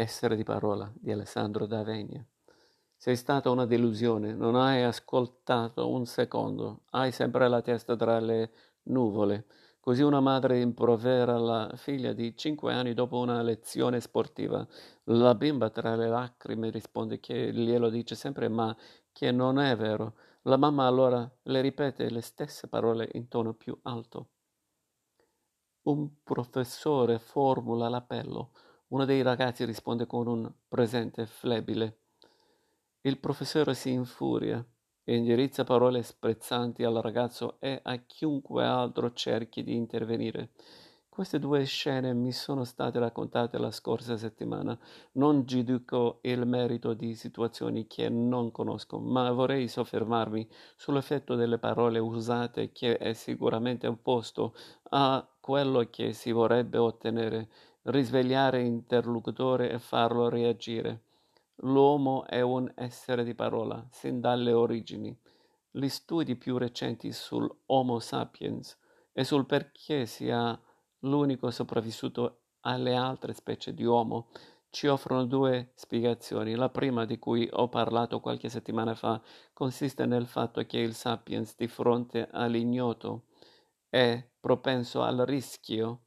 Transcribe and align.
Essere 0.00 0.34
di 0.34 0.44
parola 0.44 0.90
di 0.94 1.12
Alessandro 1.12 1.66
D'Avenia. 1.66 2.26
Sei 2.96 3.16
stata 3.16 3.50
una 3.50 3.66
delusione, 3.66 4.32
non 4.32 4.54
hai 4.54 4.82
ascoltato 4.82 5.90
un 5.90 6.06
secondo, 6.06 6.84
hai 6.92 7.12
sempre 7.12 7.46
la 7.48 7.60
testa 7.60 7.96
tra 7.96 8.18
le 8.18 8.50
nuvole. 8.84 9.44
Così 9.78 10.00
una 10.00 10.20
madre 10.20 10.58
improvera 10.58 11.36
la 11.36 11.70
figlia 11.74 12.14
di 12.14 12.34
cinque 12.34 12.72
anni 12.72 12.94
dopo 12.94 13.18
una 13.18 13.42
lezione 13.42 14.00
sportiva. 14.00 14.66
La 15.04 15.34
bimba 15.34 15.68
tra 15.68 15.94
le 15.96 16.08
lacrime 16.08 16.70
risponde 16.70 17.20
che 17.20 17.52
glielo 17.52 17.90
dice 17.90 18.14
sempre 18.14 18.48
ma 18.48 18.74
che 19.12 19.30
non 19.30 19.58
è 19.58 19.76
vero. 19.76 20.14
La 20.44 20.56
mamma 20.56 20.86
allora 20.86 21.30
le 21.42 21.60
ripete 21.60 22.08
le 22.08 22.22
stesse 22.22 22.68
parole 22.68 23.06
in 23.12 23.28
tono 23.28 23.52
più 23.52 23.78
alto. 23.82 24.28
Un 25.82 26.22
professore 26.22 27.18
formula 27.18 27.90
l'appello. 27.90 28.52
Uno 28.90 29.04
dei 29.04 29.22
ragazzi 29.22 29.64
risponde 29.64 30.04
con 30.06 30.26
un 30.26 30.52
presente 30.66 31.24
flebile. 31.24 31.98
Il 33.02 33.18
professore 33.18 33.72
si 33.74 33.92
infuria 33.92 34.64
e 35.04 35.14
indirizza 35.14 35.62
parole 35.62 36.02
sprezzanti 36.02 36.82
al 36.82 36.94
ragazzo 36.96 37.60
e 37.60 37.78
a 37.80 37.96
chiunque 37.98 38.64
altro 38.64 39.12
cerchi 39.12 39.62
di 39.62 39.76
intervenire. 39.76 40.50
Queste 41.08 41.38
due 41.38 41.64
scene 41.66 42.14
mi 42.14 42.32
sono 42.32 42.64
state 42.64 42.98
raccontate 42.98 43.58
la 43.58 43.70
scorsa 43.70 44.16
settimana. 44.16 44.76
Non 45.12 45.44
giudico 45.44 46.18
il 46.22 46.44
merito 46.44 46.92
di 46.92 47.14
situazioni 47.14 47.86
che 47.86 48.08
non 48.08 48.50
conosco, 48.50 48.98
ma 48.98 49.30
vorrei 49.30 49.68
soffermarmi 49.68 50.48
sull'effetto 50.74 51.36
delle 51.36 51.58
parole 51.58 52.00
usate 52.00 52.72
che 52.72 52.96
è 52.98 53.12
sicuramente 53.12 53.86
opposto 53.86 54.52
a 54.90 55.24
quello 55.38 55.86
che 55.90 56.12
si 56.12 56.32
vorrebbe 56.32 56.78
ottenere 56.78 57.48
risvegliare 57.84 58.62
l'interlocutore 58.62 59.70
e 59.70 59.78
farlo 59.78 60.28
reagire. 60.28 61.04
L'uomo 61.62 62.26
è 62.26 62.40
un 62.40 62.70
essere 62.74 63.24
di 63.24 63.34
parola, 63.34 63.86
sin 63.90 64.20
dalle 64.20 64.52
origini. 64.52 65.16
Gli 65.70 65.88
studi 65.88 66.36
più 66.36 66.58
recenti 66.58 67.12
sull'Homo 67.12 67.98
sapiens 67.98 68.78
e 69.12 69.24
sul 69.24 69.46
perché 69.46 70.06
sia 70.06 70.58
l'unico 71.00 71.50
sopravvissuto 71.50 72.40
alle 72.60 72.94
altre 72.94 73.32
specie 73.32 73.72
di 73.72 73.84
uomo 73.84 74.28
ci 74.70 74.86
offrono 74.86 75.24
due 75.24 75.72
spiegazioni. 75.74 76.54
La 76.54 76.68
prima, 76.68 77.04
di 77.04 77.18
cui 77.18 77.48
ho 77.50 77.68
parlato 77.68 78.20
qualche 78.20 78.48
settimana 78.48 78.94
fa, 78.94 79.20
consiste 79.52 80.06
nel 80.06 80.26
fatto 80.26 80.64
che 80.64 80.78
il 80.78 80.94
sapiens 80.94 81.56
di 81.56 81.66
fronte 81.66 82.28
all'ignoto 82.30 83.24
è 83.88 84.24
propenso 84.38 85.02
al 85.02 85.18
rischio 85.26 86.02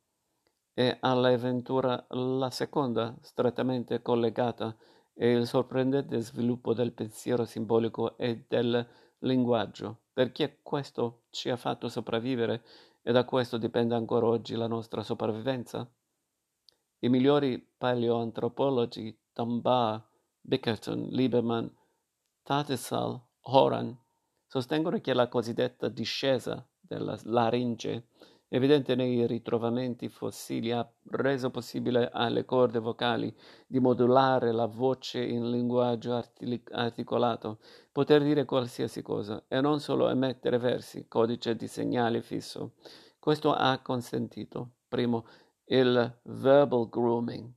e 0.73 0.97
all'avventura 0.99 2.05
la 2.09 2.49
seconda, 2.49 3.15
strettamente 3.21 4.01
collegata, 4.01 4.75
è 5.13 5.25
il 5.25 5.45
sorprendente 5.45 6.19
sviluppo 6.21 6.73
del 6.73 6.93
pensiero 6.93 7.45
simbolico 7.45 8.17
e 8.17 8.45
del 8.47 8.87
linguaggio, 9.19 10.01
perché 10.11 10.59
questo 10.63 11.25
ci 11.29 11.49
ha 11.49 11.55
fatto 11.55 11.87
sopravvivere 11.89 12.63
e 13.03 13.11
da 13.11 13.25
questo 13.25 13.57
dipende 13.57 13.95
ancora 13.95 14.25
oggi 14.25 14.55
la 14.55 14.67
nostra 14.67 15.03
sopravvivenza. 15.03 15.87
I 16.99 17.09
migliori 17.09 17.59
paleoantropologi, 17.77 19.19
Tombaugh, 19.33 20.01
Bickerton, 20.39 21.07
Lieberman, 21.09 21.71
Tattersall, 22.41 23.21
Horan, 23.41 23.97
sostengono 24.47 24.99
che 24.99 25.13
la 25.13 25.27
cosiddetta 25.27 25.89
discesa 25.89 26.65
della 26.79 27.17
laringe 27.23 28.07
evidente 28.53 28.93
nei 28.93 29.25
ritrovamenti 29.25 30.09
fossili, 30.09 30.71
ha 30.71 30.87
reso 31.09 31.49
possibile 31.49 32.09
alle 32.13 32.45
corde 32.45 32.77
vocali 32.77 33.35
di 33.65 33.79
modulare 33.79 34.51
la 34.51 34.67
voce 34.67 35.23
in 35.23 35.49
linguaggio 35.49 36.23
articolato, 36.69 37.57
poter 37.91 38.21
dire 38.21 38.45
qualsiasi 38.45 39.01
cosa 39.01 39.43
e 39.47 39.59
non 39.59 39.79
solo 39.79 40.07
emettere 40.07 40.59
versi, 40.59 41.07
codice 41.07 41.55
di 41.55 41.67
segnale 41.67 42.21
fisso. 42.21 42.73
Questo 43.17 43.51
ha 43.53 43.79
consentito, 43.79 44.73
primo, 44.87 45.25
il 45.65 46.19
verbal 46.21 46.89
grooming, 46.89 47.51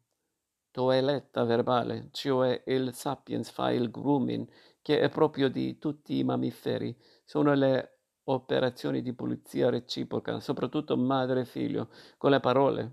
toeletta 0.71 1.45
verbale, 1.45 2.09
cioè 2.13 2.63
il 2.69 2.95
sapiens 2.95 3.51
fa 3.51 3.71
il 3.71 3.91
grooming, 3.91 4.49
che 4.81 5.01
è 5.01 5.11
proprio 5.11 5.51
di 5.51 5.77
tutti 5.77 6.17
i 6.17 6.25
mammiferi, 6.25 6.97
sono 7.23 7.53
le 7.53 7.96
operazioni 8.29 9.03
di 9.03 9.13
pulizia 9.13 9.71
reciproca, 9.71 10.41
soprattutto 10.41 10.97
madre 10.97 11.41
e 11.41 11.45
figlio, 11.45 11.89
con 12.17 12.31
le 12.31 12.41
parole. 12.41 12.93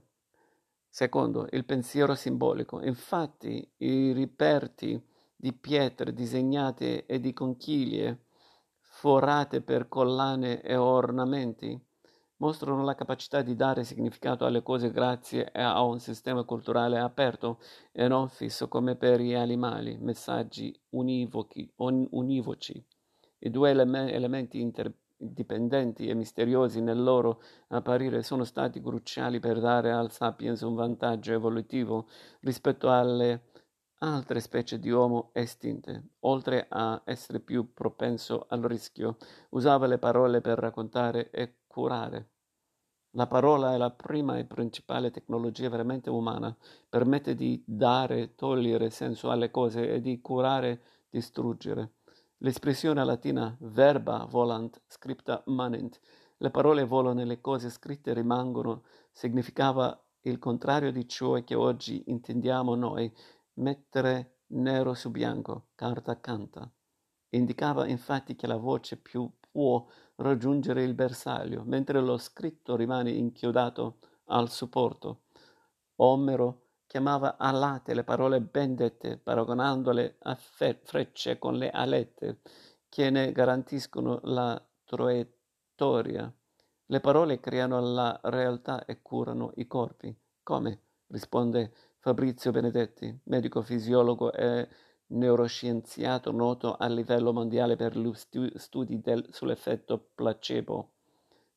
Secondo, 0.90 1.48
il 1.52 1.66
pensiero 1.66 2.16
simbolico. 2.16 2.82
Infatti, 2.82 3.68
i 3.78 4.12
riperti 4.12 5.02
di 5.36 5.54
pietre 5.54 6.14
disegnate 6.14 7.06
e 7.06 7.20
di 7.20 7.34
conchiglie 7.34 8.26
forate 8.80 9.62
per 9.62 9.88
collane 9.90 10.62
e 10.62 10.76
ornamenti 10.76 11.78
mostrano 12.38 12.84
la 12.84 12.96
capacità 12.96 13.42
di 13.42 13.56
dare 13.56 13.84
significato 13.84 14.46
alle 14.46 14.62
cose 14.62 14.92
grazie 14.92 15.50
a 15.52 15.82
un 15.82 16.00
sistema 16.00 16.44
culturale 16.44 17.00
aperto 17.00 17.60
e 17.92 18.08
non 18.08 18.30
fisso 18.30 18.68
come 18.68 18.96
per 18.96 19.20
gli 19.20 19.34
animali, 19.34 19.98
messaggi 19.98 20.78
univoci. 20.90 21.72
univoci. 21.78 22.86
I 23.40 23.50
due 23.50 23.72
ele- 23.72 24.12
elementi 24.12 24.60
inter- 24.60 24.94
dipendenti 25.31 26.07
e 26.07 26.13
misteriosi 26.13 26.81
nel 26.81 27.01
loro 27.01 27.41
apparire 27.69 28.23
sono 28.23 28.44
stati 28.44 28.81
cruciali 28.81 29.39
per 29.39 29.59
dare 29.59 29.91
al 29.91 30.11
sapiens 30.11 30.61
un 30.61 30.75
vantaggio 30.75 31.34
evolutivo 31.34 32.07
rispetto 32.41 32.91
alle 32.91 33.51
altre 34.00 34.39
specie 34.41 34.79
di 34.79 34.89
uomo 34.89 35.29
estinte. 35.34 36.09
Oltre 36.22 36.66
a 36.69 37.01
essere 37.06 37.39
più 37.39 37.73
propenso 37.73 38.45
al 38.50 38.61
rischio, 38.61 39.17
usava 39.50 39.88
le 39.88 39.97
parole 39.97 40.41
per 40.41 40.57
raccontare 40.57 41.29
e 41.31 41.59
curare. 41.67 42.29
La 43.16 43.28
parola 43.28 43.73
è 43.73 43.78
la 43.78 43.91
prima 43.91 44.38
e 44.38 44.45
principale 44.45 45.11
tecnologia 45.11 45.69
veramente 45.69 46.09
umana, 46.09 46.55
permette 46.90 47.35
di 47.35 47.63
dare, 47.66 48.34
togliere 48.35 48.90
senso 48.90 49.29
alle 49.29 49.51
cose 49.51 49.94
e 49.94 50.01
di 50.01 50.19
curare, 50.19 50.81
distruggere. 51.09 51.91
L'espressione 52.44 53.06
latina 53.06 53.56
verba 53.62 54.26
volant 54.30 54.81
scripta 54.88 55.42
manent, 55.46 55.98
le 56.36 56.52
parole 56.52 56.84
volano 56.84 57.22
e 57.22 57.26
le 57.26 57.40
cose 57.40 57.70
scritte 57.70 58.14
rimangono, 58.14 58.84
significava 59.14 59.98
il 60.24 60.40
contrario 60.40 60.92
di 60.92 61.08
ciò 61.08 61.42
che 61.46 61.56
oggi 61.56 62.03
intendiamo 62.08 62.76
noi, 62.76 63.09
mettere 63.53 64.40
nero 64.48 64.94
su 64.94 65.09
bianco, 65.09 65.68
carta 65.74 66.20
canta. 66.20 66.70
Indicava 67.30 67.88
infatti 67.88 68.36
che 68.36 68.46
la 68.46 68.58
voce 68.58 68.98
più 68.98 69.32
può 69.50 69.88
raggiungere 70.16 70.84
il 70.84 70.96
bersaglio, 70.96 71.64
mentre 71.64 72.02
lo 72.02 72.18
scritto 72.18 72.76
rimane 72.76 73.12
inchiodato 73.12 74.00
al 74.26 74.50
supporto. 74.50 75.22
Omero 75.96 76.62
chiamava 76.94 77.38
alate 77.38 77.96
le 77.96 78.04
parole 78.04 78.40
ben 78.40 78.76
dette, 78.76 79.18
paragonandole 79.18 80.18
a 80.20 80.36
fe- 80.36 80.80
frecce 80.84 81.40
con 81.40 81.56
le 81.56 81.72
alette 81.72 82.42
che 82.88 83.09
ne 83.09 83.31
garantiscono 83.31 84.20
la 84.26 84.64
traiettoria. 84.84 86.32
Le 86.86 87.00
parole 87.00 87.40
creano 87.40 87.80
la 87.80 88.20
realtà 88.26 88.86
e 88.86 89.02
curano 89.02 89.53
i 89.56 89.66
corpi. 89.66 90.16
Come? 90.44 90.82
risponde 91.08 91.74
Fabrizio 91.98 92.52
Benedetti, 92.52 93.22
medico 93.24 93.64
fisiologo 93.64 94.32
e 94.32 94.68
neuroscienziato 95.08 96.32
noto 96.32 96.76
a 96.76 96.86
livello 96.86 97.34
mondiale 97.34 97.76
per 97.76 97.98
gli 97.98 98.14
studi 98.14 99.02
del, 99.02 99.26
sull'effetto 99.32 100.12
placebo. 100.14 100.92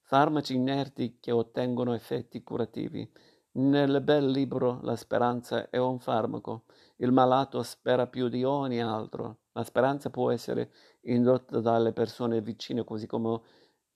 Farmaci 0.00 0.54
inerti 0.54 1.18
che 1.20 1.30
ottengono 1.30 1.92
effetti 1.92 2.42
curativi 2.42 3.34
nel 3.56 4.02
bel 4.02 4.28
libro 4.28 4.80
La 4.82 4.96
speranza 4.96 5.70
è 5.70 5.78
un 5.78 5.98
farmaco. 5.98 6.64
Il 6.96 7.12
malato 7.12 7.62
spera 7.62 8.06
più 8.06 8.28
di 8.28 8.44
ogni 8.44 8.80
altro. 8.80 9.38
La 9.52 9.64
speranza 9.64 10.10
può 10.10 10.30
essere 10.30 10.72
indotta 11.02 11.60
dalle 11.60 11.92
persone 11.92 12.40
vicine, 12.40 12.84
così 12.84 13.06
come, 13.06 13.40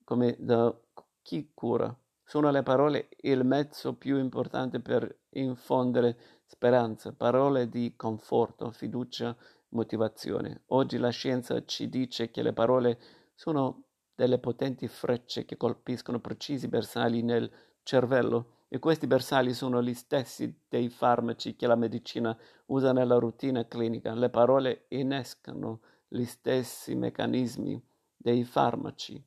come 0.05 0.37
da 0.39 0.75
chi 1.23 1.51
cura. 1.53 1.95
Sono 2.25 2.51
le 2.51 2.63
parole 2.63 3.09
il 3.23 3.45
mezzo 3.45 3.95
più 3.95 4.19
importante 4.19 4.81
per 4.81 5.25
infondere 5.31 6.17
speranza, 6.47 7.13
parole 7.13 7.69
di 7.69 7.95
conforto, 7.97 8.71
fiducia, 8.71 9.37
motivazione. 9.71 10.63
Oggi 10.69 10.97
la 10.97 11.11
scienza 11.11 11.65
ci 11.65 11.89
dice 11.89 12.31
che 12.31 12.43
le 12.43 12.53
parole 12.53 12.99
sono 13.35 13.85
delle 14.15 14.39
potenti 14.39 14.87
frecce 14.87 15.45
che 15.45 15.57
colpiscono 15.57 16.21
precisi 16.21 16.69
bersagli 16.69 17.23
nel 17.23 17.51
cervello 17.83 18.59
e 18.73 18.79
questi 18.79 19.09
bersagli 19.09 19.53
sono 19.53 19.83
gli 19.83 19.95
stessi 19.95 20.63
dei 20.69 20.89
farmaci 20.91 21.57
che 21.57 21.67
la 21.67 21.75
medicina 21.75 22.37
usa 22.67 22.93
nella 22.93 23.19
routine 23.19 23.67
clinica. 23.67 24.15
Le 24.15 24.31
parole 24.31 24.85
innescano 24.91 25.81
gli 26.07 26.25
stessi 26.25 26.95
meccanismi 26.95 27.83
dei 28.17 28.45
farmaci. 28.45 29.21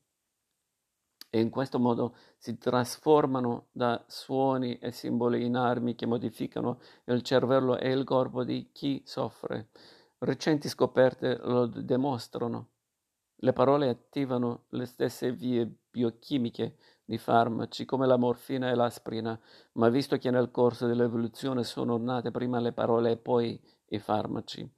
e 1.29 1.39
in 1.39 1.49
questo 1.49 1.79
modo 1.79 2.15
si 2.37 2.57
trasformano 2.59 3.67
da 3.71 4.01
suoni 4.07 4.77
e 4.77 4.91
simboli 4.91 5.43
in 5.43 5.55
armi 5.55 5.95
che 5.95 6.05
modificano 6.05 6.79
il 7.05 7.23
cervello 7.23 7.77
e 7.77 7.91
il 7.91 8.03
corpo 8.03 8.43
di 8.43 8.69
chi 8.71 9.01
soffre. 9.03 9.69
Recenti 10.19 10.69
scoperte 10.69 11.37
lo 11.41 11.65
dimostrano. 11.65 12.69
Le 13.37 13.51
parole 13.51 13.89
attivano 13.89 14.65
le 14.69 14.85
stesse 14.85 15.31
vie 15.31 15.69
biochimiche 15.89 16.77
di 17.05 17.17
farmaci 17.17 17.85
come 17.85 18.07
la 18.07 18.17
morfina 18.17 18.69
e 18.69 18.75
l'aspirina, 18.75 19.39
ma 19.73 19.89
visto 19.89 20.17
che 20.17 20.31
nel 20.31 20.51
corso 20.51 20.87
dell'evoluzione 20.87 21.63
sono 21.63 21.97
nate 21.97 22.31
prima 22.31 22.59
le 22.59 22.71
parole 22.71 23.11
e 23.11 23.17
poi 23.17 23.59
i 23.87 23.99
farmaci, 23.99 24.69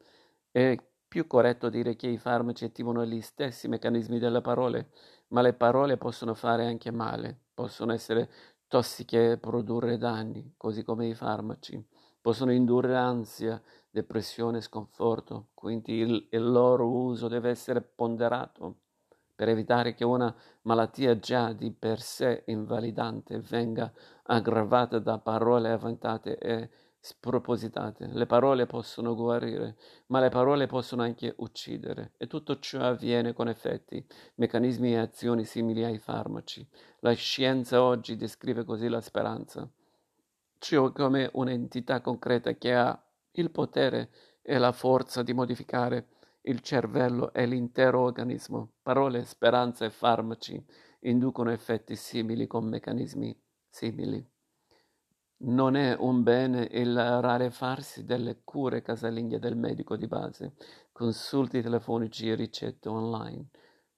è 0.51 0.75
più 1.07 1.27
corretto 1.27 1.69
dire 1.69 1.95
che 1.95 2.07
i 2.07 2.17
farmaci 2.17 2.65
attivano 2.65 3.05
gli 3.05 3.21
stessi 3.21 3.67
meccanismi 3.67 4.19
delle 4.19 4.41
parole? 4.41 4.89
Ma 5.29 5.41
le 5.41 5.53
parole 5.53 5.97
possono 5.97 6.33
fare 6.33 6.65
anche 6.65 6.91
male, 6.91 7.39
possono 7.53 7.93
essere 7.93 8.29
tossiche 8.67 9.31
e 9.31 9.37
produrre 9.37 9.97
danni, 9.97 10.53
così 10.57 10.83
come 10.83 11.07
i 11.07 11.13
farmaci, 11.13 11.81
possono 12.19 12.51
indurre 12.51 12.95
ansia, 12.95 13.61
depressione, 13.89 14.61
sconforto, 14.61 15.49
quindi 15.53 15.93
il, 15.93 16.27
il 16.31 16.51
loro 16.51 16.89
uso 16.89 17.27
deve 17.27 17.49
essere 17.49 17.81
ponderato 17.81 18.79
per 19.35 19.49
evitare 19.49 19.93
che 19.93 20.05
una 20.05 20.33
malattia 20.61 21.19
già 21.19 21.51
di 21.51 21.71
per 21.71 21.99
sé 21.99 22.43
invalidante 22.47 23.39
venga 23.39 23.91
aggravata 24.23 24.99
da 24.99 25.19
parole 25.19 25.71
avventate 25.71 26.37
e 26.37 26.69
spropositate. 27.05 28.07
Le 28.07 28.25
parole 28.25 28.65
possono 28.65 29.13
guarire, 29.13 29.75
ma 30.07 30.19
le 30.19 30.29
parole 30.29 30.65
possono 30.65 31.03
anche 31.03 31.35
uccidere 31.37 32.13
e 32.17 32.25
tutto 32.25 32.57
ciò 32.57 32.79
avviene 32.79 33.33
con 33.33 33.47
effetti, 33.47 34.03
meccanismi 34.35 34.93
e 34.93 34.97
azioni 34.97 35.45
simili 35.45 35.83
ai 35.83 35.99
farmaci. 35.99 36.67
La 37.01 37.13
scienza 37.13 37.83
oggi 37.83 38.15
descrive 38.15 38.63
così 38.63 38.87
la 38.87 39.01
speranza, 39.01 39.69
ciò 40.57 40.91
come 40.91 41.29
un'entità 41.33 42.01
concreta 42.01 42.53
che 42.53 42.73
ha 42.73 42.99
il 43.33 43.51
potere 43.51 44.09
e 44.41 44.57
la 44.57 44.71
forza 44.71 45.21
di 45.21 45.33
modificare 45.33 46.07
il 46.47 46.61
cervello 46.61 47.33
e 47.33 47.45
l'intero 47.45 48.01
organismo. 48.01 48.73
Parole, 48.81 49.23
speranza 49.25 49.85
e 49.85 49.89
farmaci 49.89 50.63
inducono 51.01 51.51
effetti 51.51 51.95
simili 51.95 52.47
con 52.47 52.67
meccanismi 52.67 53.39
simili. 53.69 54.23
Non 55.37 55.75
è 55.75 55.95
un 55.99 56.23
bene 56.23 56.67
il 56.71 56.95
rarefarsi 56.95 58.05
delle 58.05 58.41
cure 58.43 58.81
casalinghe 58.81 59.37
del 59.37 59.57
medico 59.57 59.97
di 59.97 60.07
base, 60.07 60.53
consulti 60.91 61.61
telefonici 61.61 62.29
e 62.29 62.35
ricette 62.35 62.89
online, 62.89 63.49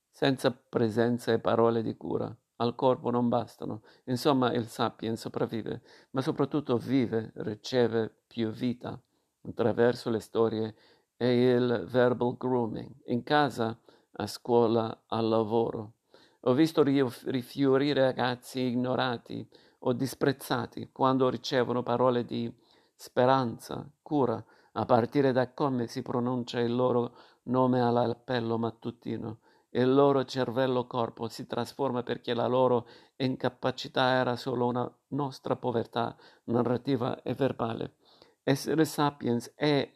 senza 0.10 0.52
presenza 0.52 1.32
e 1.32 1.40
parole 1.40 1.84
di 1.84 1.96
cura. 1.96 2.36
Al 2.60 2.74
corpo 2.74 3.12
non 3.12 3.30
bastano. 3.30 3.84
Insomma, 4.06 4.52
il 4.52 4.66
sapiens 4.66 5.20
sopravvive, 5.20 5.82
ma 6.12 6.22
soprattutto 6.22 6.78
vive, 6.78 7.32
riceve 7.36 8.24
più 8.26 8.50
vita 8.50 9.00
attraverso 9.44 10.10
le 10.10 10.20
storie 10.20 10.76
e 11.18 11.52
il 11.52 11.86
verbal 11.90 12.38
grooming, 12.38 12.92
in 13.08 13.24
casa, 13.24 13.78
a 14.14 14.28
scuola, 14.28 15.04
al 15.08 15.28
lavoro. 15.28 15.94
Ho 16.42 16.54
visto 16.54 16.84
rifiorire 16.84 18.02
ragazzi 18.02 18.62
ignorati, 18.62 19.48
o 19.80 19.94
disprezzati 19.94 20.90
quando 20.92 21.30
ricevono 21.30 21.84
parole 21.84 22.26
di 22.26 22.52
speranza, 22.96 23.88
cura, 24.02 24.44
a 24.74 24.86
partire 24.86 25.32
da 25.32 25.54
come 25.54 25.88
si 25.88 26.02
pronuncia 26.02 26.60
il 26.60 26.74
loro 26.74 27.16
nome 27.44 27.82
all'appello 27.82 28.58
mattutino. 28.58 29.40
Il 29.70 29.94
loro 29.94 30.24
cervello-corpo 30.24 31.28
si 31.28 31.46
trasforma 31.46 32.02
perché 32.02 32.34
la 32.34 32.48
loro 32.48 32.88
incapacità 33.18 34.12
era 34.14 34.36
solo 34.36 34.68
una 34.68 34.92
nostra 35.10 35.56
povertà 35.56 36.16
narrativa 36.46 37.22
e 37.22 37.34
verbale. 37.34 37.96
Essere 38.44 38.86
sapiens 38.86 39.54
è, 39.56 39.92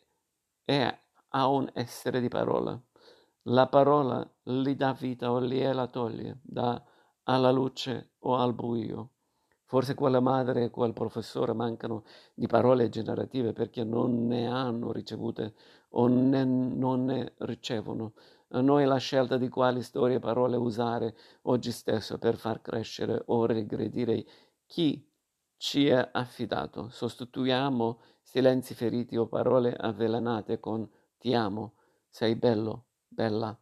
è 0.63 0.99
a 1.31 1.47
un 1.47 1.69
essere 1.73 2.19
di 2.21 2.27
parola. 2.27 2.79
La 3.45 3.67
parola 3.67 4.27
li 4.43 4.75
dà 4.75 4.93
vita 4.93 5.31
o 5.31 5.41
gliela 5.41 5.87
toglie, 5.87 6.39
dà 6.43 6.81
alla 7.23 7.51
luce 7.51 8.11
o 8.19 8.35
al 8.35 8.53
buio. 8.53 9.09
Forse 9.65 9.93
quella 9.93 10.19
madre 10.19 10.65
e 10.65 10.69
quel 10.69 10.93
professore 10.93 11.53
mancano 11.53 12.03
di 12.33 12.45
parole 12.45 12.89
generative 12.89 13.53
perché 13.53 13.83
non 13.83 14.27
ne 14.27 14.45
hanno 14.47 14.91
ricevute 14.91 15.53
o 15.91 16.07
ne, 16.07 16.43
non 16.43 17.05
ne 17.05 17.33
ricevono. 17.37 18.13
A 18.49 18.59
noi 18.59 18.85
la 18.85 18.97
scelta 18.97 19.37
di 19.37 19.47
quali 19.47 19.81
storie 19.81 20.17
e 20.17 20.19
parole 20.19 20.57
usare 20.57 21.15
oggi 21.43 21.71
stesso 21.71 22.17
per 22.17 22.35
far 22.35 22.61
crescere 22.61 23.23
o 23.27 23.45
regredire 23.45 24.25
chi 24.65 25.07
ci 25.55 25.87
è 25.87 26.09
affidato. 26.11 26.89
Sostituiamo 26.89 28.01
silenzi 28.21 28.73
feriti 28.73 29.15
o 29.15 29.27
parole 29.27 29.73
avvelenate 29.73 30.59
con 30.59 30.85
ti 31.21 31.35
amo, 31.35 31.73
sei 32.09 32.35
bello, 32.35 32.85
bella, 33.07 33.55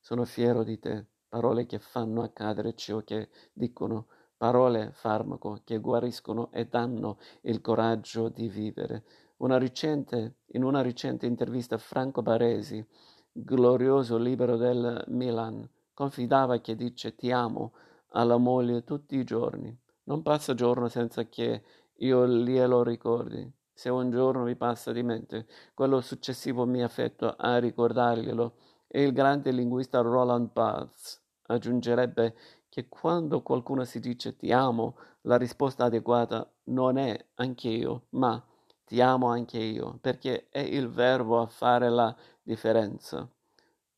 sono 0.00 0.24
fiero 0.24 0.62
di 0.62 0.78
te, 0.78 1.04
parole 1.28 1.66
che 1.66 1.78
fanno 1.78 2.22
accadere 2.22 2.74
ciò 2.74 3.02
che 3.02 3.28
dicono 3.52 4.06
parole 4.38 4.92
farmaco 4.94 5.60
che 5.62 5.76
guariscono 5.76 6.50
e 6.52 6.68
danno 6.68 7.18
il 7.42 7.60
coraggio 7.60 8.30
di 8.30 8.48
vivere. 8.48 9.04
Una 9.36 9.58
recente, 9.58 10.38
in 10.52 10.64
una 10.64 10.80
recente 10.80 11.26
intervista 11.26 11.76
Franco 11.76 12.22
Baresi, 12.22 12.82
glorioso 13.30 14.16
libero 14.16 14.56
del 14.56 15.04
Milan, 15.08 15.68
confidava 15.92 16.60
che 16.60 16.74
dice 16.74 17.14
ti 17.14 17.30
amo 17.30 17.74
alla 18.12 18.38
moglie 18.38 18.84
tutti 18.84 19.16
i 19.16 19.24
giorni. 19.24 19.78
Non 20.04 20.22
passa 20.22 20.54
giorno 20.54 20.88
senza 20.88 21.24
che 21.28 21.62
io 21.96 22.26
glielo 22.26 22.82
ricordi. 22.82 23.60
Se 23.74 23.88
un 23.88 24.10
giorno 24.10 24.44
mi 24.44 24.56
passa 24.56 24.92
di 24.92 25.02
mente, 25.02 25.46
quello 25.74 26.00
successivo 26.00 26.66
mi 26.66 26.82
affetto 26.82 27.34
a 27.36 27.58
ricordarglielo. 27.58 28.54
E 28.86 29.02
il 29.02 29.12
grande 29.12 29.50
linguista 29.50 30.00
Roland 30.00 30.50
Barthes 30.52 31.20
aggiungerebbe 31.46 32.36
che 32.68 32.88
quando 32.88 33.42
qualcuno 33.42 33.84
si 33.84 34.00
dice 34.00 34.36
ti 34.36 34.52
amo, 34.52 34.96
la 35.22 35.36
risposta 35.36 35.84
adeguata 35.84 36.50
non 36.64 36.98
è 36.98 37.26
anche 37.34 37.68
io, 37.68 38.06
ma 38.10 38.42
ti 38.84 39.00
amo 39.00 39.28
anche 39.28 39.58
io, 39.58 39.98
perché 40.00 40.48
è 40.50 40.58
il 40.58 40.88
verbo 40.88 41.40
a 41.40 41.46
fare 41.46 41.88
la 41.88 42.14
differenza. 42.42 43.28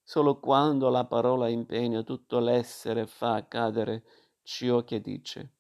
Solo 0.03 0.39
quando 0.39 0.91
la 0.91 1.05
parola 1.05 1.49
impegna 1.49 2.03
tutto 2.03 2.39
l'essere 2.39 3.07
fa 3.07 3.35
accadere 3.35 4.05
ciò 4.43 4.85
che 4.85 5.01
dice, 5.01 5.51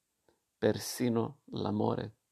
persino 0.59 1.39
l'amore. 1.53 2.24